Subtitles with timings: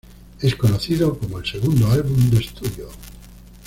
[0.41, 2.89] Es conocido como el segundo álbum de estudio.